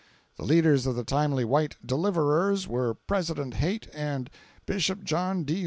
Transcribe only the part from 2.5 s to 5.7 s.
were President Haight and Bishop John D.